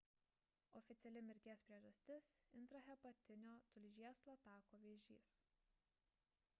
oficiali 0.79 1.21
mirties 1.25 1.65
priežastis– 1.67 2.29
intrahepatinio 2.61 3.53
tulžies 3.75 4.23
latako 4.31 4.83
vėžys 4.87 5.33